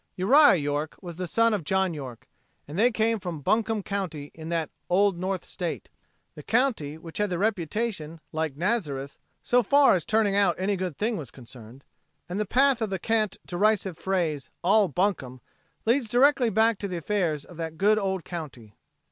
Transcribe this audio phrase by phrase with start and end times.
[0.15, 2.27] Uriah York was the son of John York,
[2.67, 5.89] and they came from Buncombe county in that "Old North State,"
[6.33, 10.97] the county which had a reputation like Nazareth so far as turning out any good
[10.97, 11.83] thing was concerned,
[12.27, 15.39] and the path of the cant, derisive phrase, "All bunkum,"
[15.85, 18.73] leads directly back to the affairs of that good old county.